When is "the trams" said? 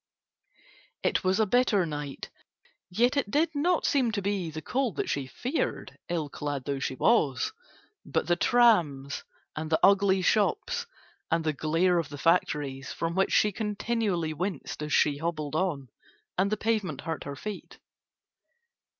8.25-9.23